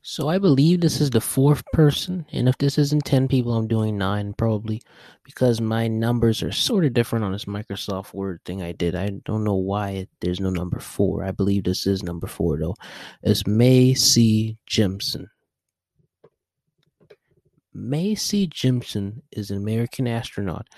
So 0.08 0.28
I 0.28 0.38
believe 0.38 0.80
this 0.80 1.00
is 1.00 1.10
the 1.10 1.20
fourth 1.20 1.64
person, 1.72 2.26
and 2.30 2.48
if 2.48 2.56
this 2.58 2.78
isn't 2.78 3.04
10 3.04 3.26
people, 3.26 3.52
I'm 3.54 3.66
doing 3.66 3.98
nine 3.98 4.34
probably 4.34 4.80
because 5.25 5.60
my 5.60 5.88
numbers 5.88 6.44
are 6.44 6.52
sort 6.52 6.84
of 6.84 6.94
different 6.94 7.25
on 7.25 7.32
this 7.32 7.46
Microsoft 7.46 8.14
Word 8.14 8.40
thing 8.44 8.62
I 8.62 8.70
did. 8.70 8.94
I 8.94 9.10
don't 9.25 9.42
know 9.42 9.56
why 9.56 10.06
there's 10.20 10.38
no 10.38 10.50
number 10.50 10.78
four. 10.78 11.25
I 11.25 11.32
believe 11.32 11.64
this 11.64 11.88
is 11.88 12.04
number 12.04 12.28
four 12.28 12.56
though. 12.56 12.76
It's 13.25 13.48
Mae 13.48 13.94
C. 13.94 14.56
Jemison. 14.70 15.26
Mae 17.75 18.14
C. 18.14 18.46
Jemison 18.46 19.22
is 19.32 19.50
an 19.50 19.56
American 19.56 20.06
astronaut 20.06 20.68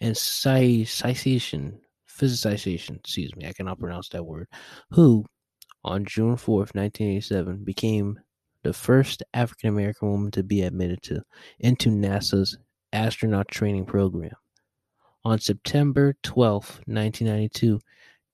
and 0.00 0.14
physicization, 0.14 1.78
physicization, 2.10 3.00
excuse 3.00 3.36
me, 3.36 3.46
I 3.46 3.52
cannot 3.52 3.80
pronounce 3.80 4.08
that 4.08 4.24
word, 4.24 4.48
who 4.92 5.26
on 5.84 6.06
June 6.06 6.36
4th, 6.36 6.74
1987, 6.74 7.64
became 7.64 8.18
the 8.62 8.72
first 8.72 9.22
African 9.34 9.68
American 9.68 10.10
woman 10.10 10.30
to 10.32 10.42
be 10.42 10.62
admitted 10.62 11.02
to 11.02 11.22
into 11.60 11.90
NASA's 11.90 12.58
astronaut 12.92 13.48
training 13.48 13.86
program. 13.86 14.32
On 15.24 15.38
September 15.38 16.14
12, 16.22 16.64
1992, 16.86 17.80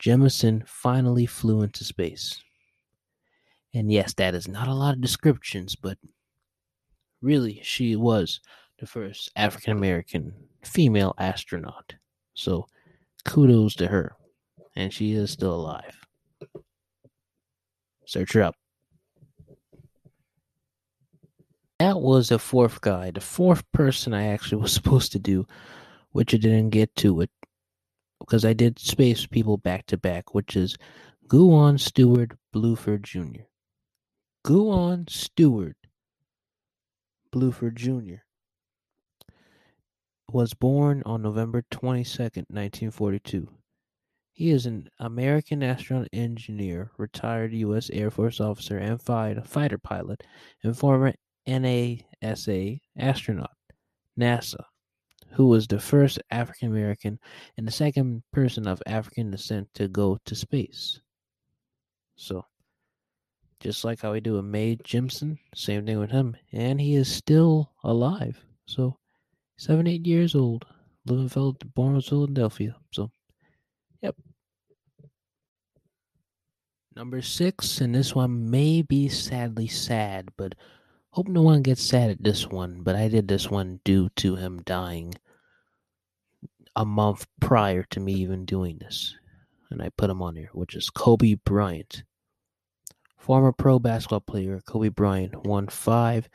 Jemison 0.01 0.67
finally 0.67 1.27
flew 1.27 1.63
into 1.63 1.85
space. 1.85 2.43
And 3.73 3.91
yes, 3.91 4.15
that 4.15 4.35
is 4.35 4.47
not 4.47 4.69
a 4.69 4.75
lot 4.75 4.95
of 4.95 5.01
descriptions, 5.01 5.75
but 5.75 5.99
really, 7.21 7.61
she 7.63 7.97
was 7.97 8.41
the 8.79 8.87
first 8.87 9.31
African 9.35 9.73
American 9.73 10.35
female 10.63 11.15
astronaut. 11.19 11.95
So 12.35 12.67
kudos 13.25 13.75
to 13.77 13.87
her. 13.89 14.15
And 14.77 14.93
she 14.93 15.13
is 15.13 15.31
still 15.31 15.55
alive. 15.55 15.97
Search 18.07 18.33
her 18.33 18.43
up. 18.43 18.57
That 21.85 22.01
was 22.01 22.31
the 22.31 22.39
fourth 22.39 22.81
guy, 22.81 23.11
the 23.11 23.21
fourth 23.21 23.71
person 23.73 24.15
I 24.15 24.29
actually 24.29 24.57
was 24.63 24.73
supposed 24.73 25.13
to 25.13 25.19
do, 25.19 25.47
which 26.13 26.33
I 26.33 26.39
didn't 26.39 26.71
get 26.71 26.97
to 26.97 27.21
it 27.21 27.29
because 28.19 28.43
I 28.43 28.55
did 28.55 28.79
space 28.79 29.27
people 29.27 29.59
back 29.59 29.85
to 29.89 29.99
back, 29.99 30.35
which 30.35 30.57
is 30.57 30.79
Guion 31.29 31.79
Stewart 31.79 32.39
Bluford 32.55 33.03
Jr. 33.03 33.43
Guion 34.47 35.11
Stewart 35.11 35.77
Bluford 37.31 37.75
Jr. 37.75 38.23
was 40.33 40.55
born 40.55 41.03
on 41.05 41.21
November 41.21 41.67
22nd, 41.71 42.47
1942. 42.49 43.47
He 44.33 44.49
is 44.49 44.65
an 44.65 44.89
American 44.99 45.63
astronaut 45.63 46.09
engineer, 46.15 46.93
retired 46.97 47.53
U.S. 47.53 47.91
Air 47.91 48.11
Force 48.11 48.41
officer 48.41 48.79
and 48.79 49.03
fighter 49.03 49.79
pilot, 49.79 50.23
and 50.63 50.75
former 50.75 51.13
NASA 51.47 52.81
astronaut, 52.99 53.51
NASA, 54.19 54.65
who 55.31 55.49
was 55.49 55.67
the 55.67 55.81
first 55.81 56.21
African 56.31 56.69
American 56.69 57.19
and 57.57 57.67
the 57.67 57.73
second 57.73 58.23
person 58.33 58.67
of 58.67 58.83
African 58.87 59.31
descent 59.31 59.69
to 59.75 59.89
go 59.89 60.19
to 60.25 60.35
space. 60.35 61.01
So, 62.17 62.45
just 63.61 63.85
like 63.85 64.01
how 64.01 64.13
we 64.13 64.21
do 64.21 64.35
with 64.35 64.45
Mae 64.45 64.77
Jemison, 64.77 65.39
same 65.55 65.85
thing 65.87 65.99
with 65.99 66.11
him, 66.11 66.37
and 66.53 66.81
he 66.81 66.95
is 66.95 67.13
still 67.13 67.73
alive. 67.83 68.39
So, 68.67 68.99
seven, 69.57 69.87
eight 69.87 70.07
years 70.07 70.35
old, 70.35 70.65
living 71.07 71.57
born 71.75 71.97
in 71.97 72.03
Philadelphia. 72.03 72.77
So, 72.93 73.11
yep. 74.03 74.15
Number 76.95 77.21
six, 77.23 77.81
and 77.81 77.93
this 77.95 78.15
one 78.15 78.51
may 78.51 78.83
be 78.83 79.09
sadly 79.09 79.67
sad, 79.67 80.29
but 80.37 80.55
Hope 81.15 81.29
no 81.29 81.43
one 81.43 81.63
gets 81.63 81.81
sad 81.81 82.11
at 82.11 82.25
this 82.25 82.49
one, 82.49 82.81
but 82.83 82.97
I 82.97 83.07
did 83.07 83.29
this 83.29 83.49
one 83.49 83.79
due 83.85 84.09
to 84.17 84.35
him 84.35 84.63
dying 84.63 85.15
a 86.75 86.85
month 86.85 87.29
prior 87.41 87.85
to 87.91 88.01
me 88.01 88.15
even 88.15 88.45
doing 88.45 88.79
this. 88.79 89.15
And 89.71 89.81
I 89.81 89.91
put 89.91 90.11
him 90.11 90.21
on 90.21 90.35
here, 90.35 90.51
which 90.55 90.75
is 90.75 90.91
Kobe 90.91 91.35
Bryant. 91.35 92.03
Former 93.17 93.53
pro 93.53 93.79
basketball 93.79 94.23
player 94.23 94.61
Kobe 94.67 94.89
Bryant 94.89 95.47
won 95.47 95.69
five 95.69 96.29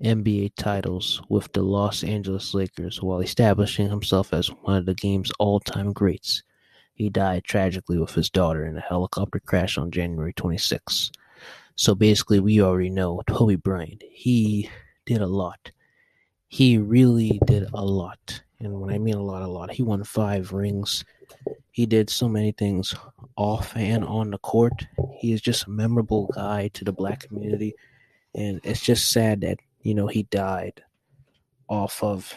NBA 0.00 0.52
titles 0.54 1.20
with 1.28 1.52
the 1.52 1.62
Los 1.62 2.04
Angeles 2.04 2.54
Lakers 2.54 3.02
while 3.02 3.18
establishing 3.18 3.90
himself 3.90 4.32
as 4.32 4.46
one 4.62 4.76
of 4.76 4.86
the 4.86 4.94
game's 4.94 5.32
all 5.40 5.58
time 5.58 5.92
greats. 5.92 6.44
He 6.94 7.10
died 7.10 7.42
tragically 7.42 7.98
with 7.98 8.14
his 8.14 8.30
daughter 8.30 8.64
in 8.64 8.76
a 8.76 8.80
helicopter 8.80 9.40
crash 9.40 9.76
on 9.76 9.90
January 9.90 10.34
26. 10.34 11.10
So 11.76 11.94
basically, 11.94 12.40
we 12.40 12.60
already 12.60 12.90
know 12.90 13.22
Kobe 13.26 13.56
Bryant. 13.56 14.02
He 14.10 14.68
did 15.06 15.22
a 15.22 15.26
lot. 15.26 15.70
he 16.48 16.78
really 16.78 17.40
did 17.46 17.68
a 17.72 17.84
lot. 17.84 18.42
And 18.58 18.80
when 18.80 18.92
I 18.92 18.98
mean 18.98 19.14
a 19.14 19.22
lot, 19.22 19.42
a 19.42 19.46
lot, 19.46 19.70
he 19.70 19.82
won 19.82 20.04
five 20.04 20.52
rings. 20.52 21.04
He 21.70 21.86
did 21.86 22.10
so 22.10 22.28
many 22.28 22.52
things 22.52 22.94
off 23.36 23.74
and 23.76 24.04
on 24.04 24.30
the 24.30 24.38
court. 24.38 24.86
He 25.16 25.32
is 25.32 25.40
just 25.40 25.66
a 25.66 25.70
memorable 25.70 26.26
guy 26.34 26.68
to 26.74 26.84
the 26.84 26.92
black 26.92 27.20
community. 27.20 27.74
And 28.34 28.60
it's 28.64 28.82
just 28.82 29.10
sad 29.10 29.40
that, 29.42 29.58
you 29.80 29.94
know, 29.94 30.08
he 30.08 30.24
died 30.24 30.82
off 31.68 32.02
of 32.02 32.34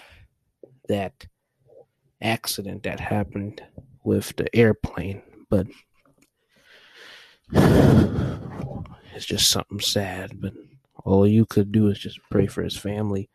that 0.88 1.26
accident 2.22 2.84
that 2.84 3.00
happened 3.00 3.62
with 4.04 4.36
the 4.38 4.56
airplane. 4.56 5.22
But 5.50 5.68
it's 9.16 9.26
just 9.26 9.50
something 9.50 9.80
sad. 9.80 10.40
But 10.40 10.54
all 11.04 11.28
you 11.28 11.46
could 11.46 11.72
do 11.72 11.88
is 11.88 12.00
just 12.00 12.20
pray 12.32 12.48
for 12.48 12.64
his 12.64 12.78
family. 12.78 13.30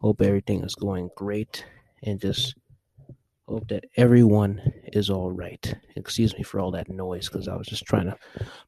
Hope 0.00 0.20
everything 0.20 0.64
is 0.64 0.74
going 0.74 1.10
great 1.16 1.64
and 2.02 2.20
just 2.20 2.54
hope 3.46 3.68
that 3.68 3.84
everyone 3.96 4.60
is 4.92 5.10
all 5.10 5.30
right. 5.30 5.74
Excuse 5.96 6.36
me 6.36 6.42
for 6.42 6.58
all 6.58 6.70
that 6.72 6.88
noise 6.88 7.28
because 7.28 7.48
I 7.48 7.56
was 7.56 7.66
just 7.66 7.84
trying 7.84 8.06
to 8.06 8.16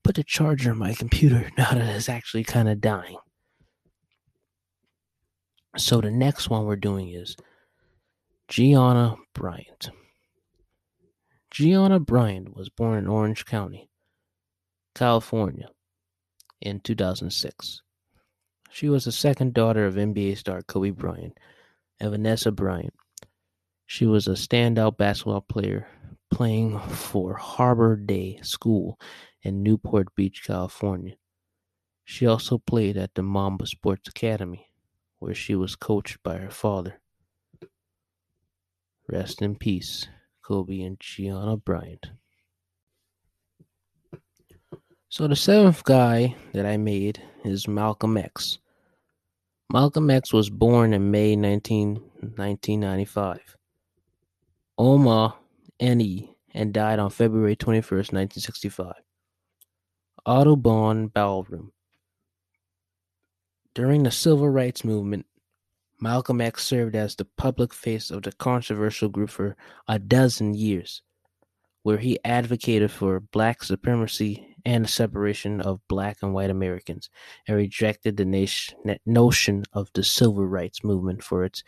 put 0.02 0.14
the 0.14 0.24
charger 0.24 0.72
in 0.72 0.78
my 0.78 0.94
computer 0.94 1.50
now 1.58 1.72
that 1.72 1.96
it's 1.96 2.08
actually 2.08 2.44
kind 2.44 2.68
of 2.68 2.80
dying. 2.80 3.18
So 5.76 6.00
the 6.00 6.10
next 6.10 6.50
one 6.50 6.66
we're 6.66 6.76
doing 6.76 7.10
is 7.10 7.36
Gianna 8.46 9.16
Bryant. 9.32 9.90
Gianna 11.50 11.98
Bryant 11.98 12.56
was 12.56 12.68
born 12.68 12.98
in 12.98 13.08
Orange 13.08 13.44
County, 13.44 13.88
California 14.94 15.68
in 16.64 16.80
2006. 16.80 17.82
She 18.70 18.88
was 18.88 19.04
the 19.04 19.12
second 19.12 19.54
daughter 19.54 19.86
of 19.86 19.94
NBA 19.94 20.36
star 20.38 20.62
Kobe 20.62 20.90
Bryant 20.90 21.38
and 22.00 22.10
Vanessa 22.10 22.50
Bryant. 22.50 22.94
She 23.86 24.06
was 24.06 24.26
a 24.26 24.32
standout 24.32 24.96
basketball 24.96 25.42
player 25.42 25.86
playing 26.30 26.80
for 26.80 27.34
Harbor 27.34 27.94
Day 27.94 28.40
School 28.42 28.98
in 29.42 29.62
Newport 29.62 30.14
Beach, 30.16 30.42
California. 30.44 31.14
She 32.04 32.26
also 32.26 32.58
played 32.58 32.96
at 32.96 33.14
the 33.14 33.22
Mamba 33.22 33.66
Sports 33.66 34.08
Academy, 34.08 34.66
where 35.18 35.34
she 35.34 35.54
was 35.54 35.76
coached 35.76 36.22
by 36.22 36.38
her 36.38 36.50
father. 36.50 37.00
Rest 39.08 39.42
in 39.42 39.56
peace, 39.56 40.08
Kobe 40.42 40.80
and 40.80 40.98
Gianna 40.98 41.56
Bryant. 41.56 42.08
So 45.14 45.28
the 45.28 45.36
seventh 45.36 45.84
guy 45.84 46.34
that 46.54 46.66
I 46.66 46.76
made 46.76 47.22
is 47.44 47.68
Malcolm 47.68 48.16
X. 48.16 48.58
Malcolm 49.72 50.10
X 50.10 50.32
was 50.32 50.50
born 50.50 50.92
in 50.92 51.12
May 51.12 51.36
19, 51.36 51.94
1995. 51.94 53.56
Omaha, 54.76 55.36
NE, 55.80 56.34
and 56.52 56.74
died 56.74 56.98
on 56.98 57.10
February 57.10 57.54
21, 57.54 57.96
1965. 57.96 58.94
Audubon 60.26 61.06
Ballroom. 61.06 61.70
During 63.72 64.02
the 64.02 64.10
Civil 64.10 64.48
Rights 64.48 64.82
Movement, 64.82 65.26
Malcolm 66.00 66.40
X 66.40 66.64
served 66.64 66.96
as 66.96 67.14
the 67.14 67.28
public 67.36 67.72
face 67.72 68.10
of 68.10 68.24
the 68.24 68.32
controversial 68.32 69.08
group 69.08 69.30
for 69.30 69.54
a 69.86 70.00
dozen 70.00 70.54
years, 70.54 71.02
where 71.84 71.98
he 71.98 72.18
advocated 72.24 72.90
for 72.90 73.20
black 73.20 73.62
supremacy 73.62 74.53
and 74.64 74.84
the 74.84 74.88
separation 74.88 75.60
of 75.60 75.86
black 75.88 76.18
and 76.22 76.32
white 76.32 76.50
Americans, 76.50 77.10
and 77.46 77.56
rejected 77.56 78.16
the 78.16 78.98
notion 79.04 79.64
of 79.72 79.90
the 79.94 80.02
civil 80.02 80.46
rights 80.46 80.82
movement 80.82 81.22
for 81.22 81.44
its 81.44 81.62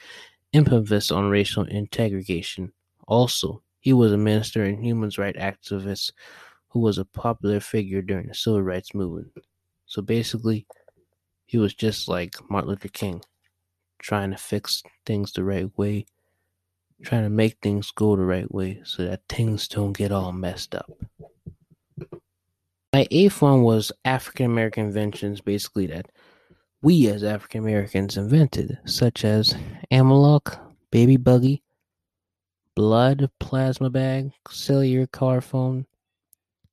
emphasis 0.52 1.10
on 1.10 1.28
racial 1.28 1.66
integration. 1.66 2.72
Also, 3.06 3.62
he 3.80 3.92
was 3.92 4.12
a 4.12 4.16
minister 4.16 4.64
and 4.64 4.84
human 4.84 5.10
rights 5.18 5.38
activist 5.38 6.12
who 6.68 6.80
was 6.80 6.98
a 6.98 7.04
popular 7.04 7.60
figure 7.60 8.02
during 8.02 8.28
the 8.28 8.34
civil 8.34 8.62
rights 8.62 8.94
movement. 8.94 9.32
So 9.86 10.02
basically, 10.02 10.66
he 11.44 11.58
was 11.58 11.74
just 11.74 12.08
like 12.08 12.34
Martin 12.50 12.70
Luther 12.70 12.88
King, 12.88 13.22
trying 13.98 14.30
to 14.32 14.36
fix 14.36 14.82
things 15.04 15.32
the 15.32 15.44
right 15.44 15.70
way, 15.78 16.06
trying 17.02 17.22
to 17.22 17.30
make 17.30 17.58
things 17.62 17.92
go 17.92 18.16
the 18.16 18.24
right 18.24 18.50
way 18.52 18.80
so 18.84 19.04
that 19.04 19.22
things 19.28 19.68
don't 19.68 19.92
get 19.92 20.10
all 20.10 20.32
messed 20.32 20.74
up. 20.74 20.90
My 22.96 23.06
eighth 23.10 23.42
one 23.42 23.60
was 23.60 23.92
African 24.06 24.46
American 24.46 24.86
inventions, 24.86 25.42
basically 25.42 25.86
that 25.88 26.10
we 26.80 27.08
as 27.08 27.22
African 27.22 27.60
Americans 27.60 28.16
invented, 28.16 28.78
such 28.86 29.22
as 29.22 29.54
Amalok, 29.92 30.58
baby 30.90 31.18
buggy, 31.18 31.62
blood 32.74 33.28
plasma 33.38 33.90
bag, 33.90 34.32
cellular 34.48 35.06
car 35.08 35.42
phone, 35.42 35.84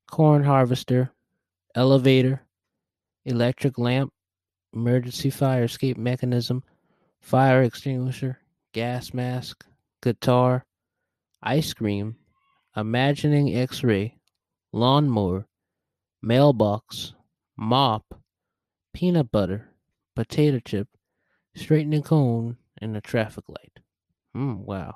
corn 0.09 0.45
harvester, 0.45 1.11
elevator, 1.75 2.41
electric 3.25 3.77
lamp, 3.77 4.13
emergency 4.71 5.29
fire 5.29 5.65
escape 5.65 5.97
mechanism, 5.97 6.63
fire 7.19 7.63
extinguisher, 7.63 8.39
gas 8.71 9.13
mask, 9.13 9.65
guitar, 10.01 10.65
ice 11.41 11.73
cream, 11.73 12.15
imagining 12.77 13.53
x 13.57 13.83
ray, 13.83 14.15
lawnmower, 14.71 15.45
mailbox, 16.23 17.13
mop, 17.57 18.21
peanut 18.93 19.29
butter, 19.29 19.69
potato 20.15 20.59
chip, 20.63 20.87
straightening 21.53 22.01
cone, 22.01 22.55
and 22.81 22.95
a 22.95 23.01
traffic 23.01 23.43
light. 23.49 23.79
Hmm, 24.33 24.63
wow. 24.63 24.95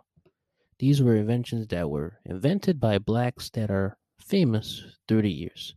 These 0.80 1.02
were 1.02 1.16
inventions 1.16 1.68
that 1.68 1.90
were 1.90 2.20
invented 2.26 2.80
by 2.80 2.98
blacks 3.00 3.50
that 3.52 3.70
are 3.70 3.98
famous 4.22 4.84
through 5.08 5.24
the 5.24 5.32
years. 5.32 5.76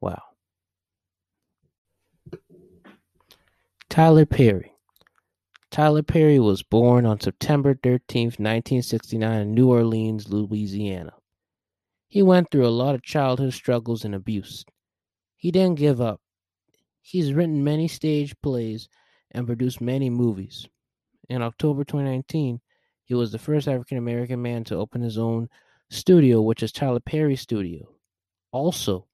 Wow. 0.00 0.22
Tyler 3.90 4.24
Perry. 4.24 4.72
Tyler 5.70 6.02
Perry 6.02 6.38
was 6.38 6.62
born 6.62 7.04
on 7.04 7.20
September 7.20 7.78
13, 7.82 8.26
1969, 8.26 9.40
in 9.40 9.54
New 9.54 9.68
Orleans, 9.68 10.28
Louisiana. 10.28 11.12
He 12.12 12.22
went 12.22 12.50
through 12.50 12.66
a 12.66 12.78
lot 12.82 12.94
of 12.94 13.02
childhood 13.02 13.54
struggles 13.54 14.04
and 14.04 14.14
abuse. 14.14 14.66
He 15.34 15.50
didn't 15.50 15.78
give 15.78 15.98
up. 15.98 16.20
He's 17.00 17.32
written 17.32 17.64
many 17.64 17.88
stage 17.88 18.34
plays 18.42 18.90
and 19.30 19.46
produced 19.46 19.80
many 19.80 20.10
movies. 20.10 20.68
In 21.30 21.40
October 21.40 21.84
2019, 21.84 22.60
he 23.06 23.14
was 23.14 23.32
the 23.32 23.38
first 23.38 23.66
African 23.66 23.96
American 23.96 24.42
man 24.42 24.62
to 24.64 24.76
open 24.76 25.00
his 25.00 25.16
own 25.16 25.48
studio, 25.88 26.42
which 26.42 26.62
is 26.62 26.70
Tyler 26.70 27.00
Perry 27.00 27.34
Studio. 27.34 27.88
Also, 28.50 29.06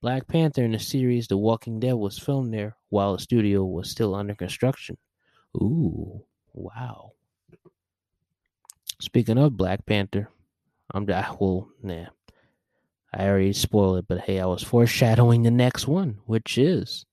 Black 0.00 0.26
Panther 0.26 0.64
in 0.64 0.72
the 0.72 0.78
series 0.78 1.28
The 1.28 1.36
Walking 1.36 1.78
Dead 1.78 1.96
was 1.96 2.18
filmed 2.18 2.54
there 2.54 2.78
while 2.88 3.12
the 3.12 3.22
studio 3.22 3.62
was 3.62 3.90
still 3.90 4.14
under 4.14 4.34
construction. 4.34 4.96
Ooh, 5.54 6.24
wow. 6.54 7.12
Speaking 9.02 9.36
of 9.36 9.58
Black 9.58 9.84
Panther, 9.84 10.30
I'm 10.94 11.04
well, 11.04 11.68
nah. 11.82 12.06
I 13.12 13.26
already 13.26 13.52
spoiled 13.52 13.98
it, 13.98 14.06
but 14.08 14.20
hey, 14.20 14.38
I 14.40 14.46
was 14.46 14.62
foreshadowing 14.62 15.42
the 15.42 15.50
next 15.50 15.86
one, 15.88 16.18
which 16.26 16.58
is 16.58 17.06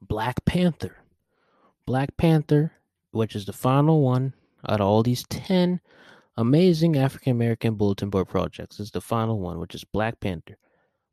Black 0.00 0.44
Panther. 0.44 0.96
Black 1.84 2.16
Panther, 2.16 2.72
which 3.10 3.36
is 3.36 3.44
the 3.44 3.52
final 3.52 4.02
one 4.02 4.34
out 4.68 4.80
of 4.80 4.86
all 4.86 5.02
these 5.02 5.24
10 5.28 5.80
amazing 6.36 6.96
African 6.96 7.32
American 7.32 7.74
bulletin 7.74 8.10
board 8.10 8.28
projects, 8.28 8.80
is 8.80 8.90
the 8.90 9.00
final 9.00 9.38
one, 9.38 9.58
which 9.58 9.74
is 9.74 9.84
Black 9.84 10.18
Panther. 10.20 10.56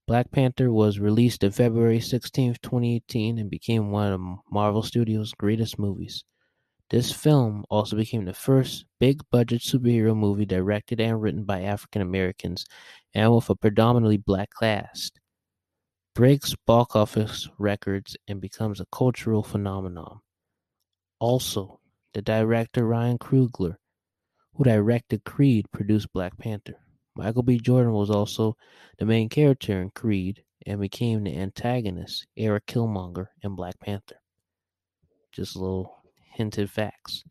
Black 0.06 0.32
Panther 0.32 0.72
was 0.72 1.00
released 1.00 1.46
on 1.46 1.52
February 1.52 2.02
16, 2.02 2.56
2018, 2.62 3.38
and 3.38 3.50
became 3.50 3.89
one 3.89 4.12
of 4.12 4.22
Marvel 4.52 4.84
Studios' 4.84 5.34
greatest 5.34 5.80
movies. 5.80 6.26
This 6.89 7.12
film 7.12 7.63
also 7.70 7.96
became 7.96 8.26
the 8.26 8.34
first 8.34 8.86
big 9.00 9.22
budget 9.32 9.62
superhero 9.62 10.16
movie 10.16 10.46
directed 10.46 11.00
and 11.00 11.22
written 11.22 11.46
by 11.46 11.62
African 11.62 12.02
Americans 12.02 12.66
and 13.13 13.34
with 13.34 13.50
a 13.50 13.56
predominantly 13.56 14.18
black 14.18 14.50
cast. 14.60 15.20
Breaks 16.13 16.54
box 16.68 16.96
office 16.96 17.50
records 17.58 18.18
and 18.28 18.42
becomes 18.42 18.82
a 18.82 18.86
cultural 18.92 19.42
phenomenon. 19.42 20.20
Also, 21.20 21.80
the 22.13 22.22
director 22.22 22.86
Ryan 22.86 23.18
Coogler, 23.18 23.78
who 24.54 24.66
directed 24.66 25.24
Creed, 25.24 25.66
produced 25.72 26.12
Black 26.12 26.38
Panther. 26.38 26.83
Michael 27.15 27.43
B. 27.43 27.60
Jordan 27.60 27.93
was 27.93 28.10
also 28.10 28.58
the 28.97 29.06
main 29.06 29.30
character 29.30 29.82
in 29.82 29.91
Creed 29.91 30.43
and 30.65 30.82
became 30.82 31.23
the 31.23 31.38
antagonist, 31.38 32.26
Eric 32.38 32.65
Killmonger, 32.65 33.28
in 33.43 33.56
Black 33.56 33.80
Panther. 33.80 34.15
Just 35.32 35.56
a 35.56 35.60
little 35.60 36.04
hinted 36.34 36.69
facts. 36.69 37.23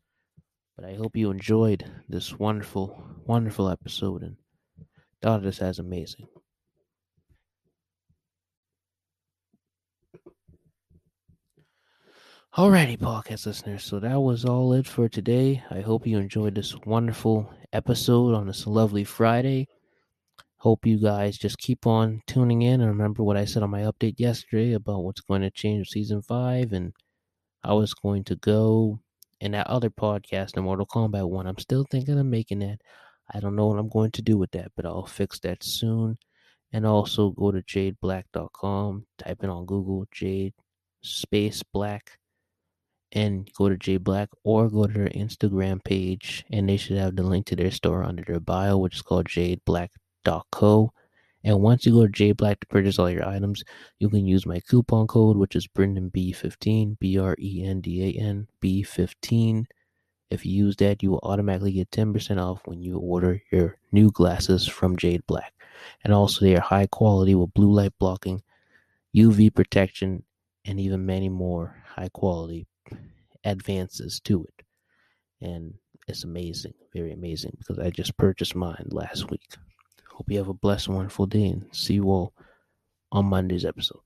But 0.75 0.85
I 0.85 0.95
hope 0.95 1.15
you 1.15 1.31
enjoyed 1.31 1.89
this 2.09 2.37
wonderful, 2.37 3.03
wonderful 3.25 3.69
episode. 3.69 4.23
And 4.23 4.37
Thought 5.23 5.43
this 5.43 5.61
as 5.61 5.79
amazing. 5.79 6.27
Alrighty, 12.57 12.99
podcast 12.99 13.45
listeners. 13.45 13.85
So 13.85 13.99
that 14.01 14.19
was 14.19 14.43
all 14.43 14.73
it 14.73 14.85
for 14.85 15.07
today. 15.07 15.63
I 15.71 15.79
hope 15.79 16.05
you 16.05 16.17
enjoyed 16.17 16.55
this 16.55 16.75
wonderful 16.85 17.49
episode 17.73 18.35
on 18.35 18.47
this 18.47 18.67
lovely 18.67 19.03
Friday. 19.03 19.67
Hope 20.57 20.85
you 20.85 21.01
guys 21.01 21.37
just 21.37 21.57
keep 21.57 21.85
on 21.85 22.21
tuning 22.27 22.61
in 22.61 22.79
and 22.79 22.89
remember 22.89 23.23
what 23.23 23.35
I 23.35 23.45
said 23.45 23.63
on 23.63 23.71
my 23.71 23.81
update 23.81 24.15
yesterday 24.17 24.73
about 24.73 25.03
what's 25.03 25.21
going 25.21 25.41
to 25.41 25.51
change 25.51 25.79
with 25.79 25.87
season 25.89 26.21
five 26.21 26.71
and 26.71 26.93
how 27.63 27.81
it's 27.81 27.93
going 27.93 28.23
to 28.25 28.35
go. 28.35 28.99
And 29.41 29.55
that 29.55 29.67
other 29.67 29.89
podcast, 29.89 30.53
the 30.53 30.61
Mortal 30.61 30.85
Kombat 30.85 31.29
one, 31.29 31.47
I'm 31.47 31.57
still 31.57 31.85
thinking 31.89 32.17
of 32.17 32.25
making 32.25 32.59
that. 32.59 32.79
I 33.33 33.39
don't 33.39 33.55
know 33.55 33.67
what 33.67 33.79
I'm 33.79 33.89
going 33.89 34.11
to 34.11 34.21
do 34.21 34.37
with 34.37 34.51
that, 34.51 34.71
but 34.75 34.85
I'll 34.85 35.05
fix 35.05 35.39
that 35.39 35.63
soon. 35.63 36.17
And 36.71 36.85
also 36.85 37.31
go 37.31 37.51
to 37.51 37.61
jadeblack.com, 37.61 39.05
type 39.17 39.43
in 39.43 39.49
on 39.49 39.65
Google 39.65 40.05
Jade 40.11 40.53
space 41.01 41.61
black 41.73 42.17
and 43.13 43.49
go 43.53 43.69
to 43.69 43.77
J 43.77 43.97
Black 43.97 44.29
or 44.43 44.69
go 44.69 44.87
to 44.87 44.93
their 44.93 45.09
Instagram 45.09 45.83
page 45.83 46.43
and 46.51 46.67
they 46.67 46.77
should 46.77 46.97
have 46.97 47.15
the 47.15 47.23
link 47.23 47.45
to 47.45 47.55
their 47.55 47.71
store 47.71 48.03
under 48.03 48.23
their 48.23 48.39
bio, 48.39 48.77
which 48.77 48.95
is 48.95 49.01
called 49.01 49.27
jadeblack.co. 49.27 50.93
And 51.45 51.61
once 51.61 51.85
you 51.85 51.93
go 51.93 52.05
to 52.07 52.11
J 52.11 52.31
Black 52.31 52.59
to 52.61 52.67
purchase 52.67 52.97
all 52.97 53.09
your 53.09 53.27
items, 53.27 53.63
you 53.99 54.09
can 54.09 54.25
use 54.25 54.45
my 54.45 54.59
coupon 54.61 55.07
code, 55.07 55.37
which 55.37 55.55
is 55.55 55.67
Brendan 55.67 56.09
B15, 56.09 56.97
B 56.99 57.19
R 57.19 57.35
E 57.39 57.63
N 57.63 57.81
D 57.81 58.03
A 58.03 58.21
N 58.21 58.47
B15. 58.61 59.65
If 60.31 60.45
you 60.45 60.65
use 60.65 60.75
that, 60.77 61.03
you 61.03 61.11
will 61.11 61.19
automatically 61.21 61.73
get 61.73 61.91
10% 61.91 62.41
off 62.41 62.61
when 62.65 62.81
you 62.81 62.97
order 62.97 63.39
your 63.51 63.77
new 63.91 64.09
glasses 64.09 64.67
from 64.67 64.97
Jade 64.97 65.25
Black. 65.27 65.53
And 66.03 66.11
also, 66.11 66.43
they 66.43 66.55
are 66.55 66.61
high 66.61 66.87
quality 66.87 67.35
with 67.35 67.53
blue 67.53 67.71
light 67.71 67.93
blocking, 67.99 68.41
UV 69.15 69.53
protection, 69.53 70.23
and 70.65 70.79
even 70.79 71.05
many 71.05 71.29
more 71.29 71.75
high 71.85 72.09
quality 72.09 72.67
advances 73.43 74.19
to 74.21 74.45
it. 74.45 74.65
And 75.41 75.73
it's 76.07 76.23
amazing, 76.23 76.73
very 76.93 77.11
amazing, 77.11 77.53
because 77.57 77.79
I 77.79 77.89
just 77.89 78.17
purchased 78.17 78.55
mine 78.55 78.87
last 78.89 79.29
week. 79.29 79.55
Hope 80.09 80.29
you 80.29 80.37
have 80.37 80.49
a 80.49 80.53
blessed, 80.53 80.89
wonderful 80.89 81.25
day, 81.25 81.45
and 81.45 81.65
see 81.71 81.95
you 81.95 82.05
all 82.05 82.33
on 83.11 83.25
Monday's 83.25 83.65
episode. 83.65 84.01